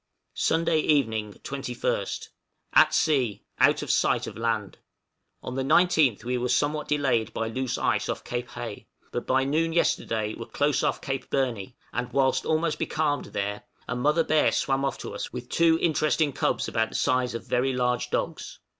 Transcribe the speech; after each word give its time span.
Sunday 0.33 0.79
evening, 0.79 1.33
21st. 1.43 2.29
At 2.73 2.91
sea 2.91 3.43
out 3.59 3.83
of 3.83 3.91
sight 3.91 4.25
of 4.25 4.35
land! 4.35 4.79
On 5.43 5.53
the 5.53 5.61
19th 5.61 6.23
we 6.23 6.39
were 6.39 6.49
somewhat 6.49 6.87
delayed 6.87 7.31
by 7.35 7.47
loose 7.49 7.77
ice 7.77 8.09
off 8.09 8.23
Cape 8.23 8.49
Hay, 8.53 8.87
but 9.11 9.27
by 9.27 9.43
noon 9.43 9.73
yesterday 9.73 10.33
were 10.33 10.47
close 10.47 10.81
off 10.81 11.01
Cape 11.01 11.29
Burney, 11.29 11.77
and 11.93 12.11
whilst 12.13 12.47
almost 12.47 12.79
becalmed 12.79 13.25
there, 13.25 13.61
a 13.87 13.95
mother 13.95 14.23
bear 14.23 14.51
swam 14.51 14.83
off 14.83 14.97
to 14.97 15.13
us 15.13 15.31
with 15.31 15.49
two 15.49 15.77
interesting 15.79 16.33
cubs 16.33 16.67
about 16.67 16.89
the 16.89 16.95
size 16.95 17.35
of 17.35 17.45
very 17.45 17.71
large 17.71 18.09
dogs. 18.09 18.57